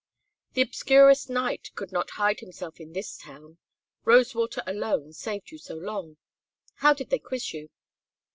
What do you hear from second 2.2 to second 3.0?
himself in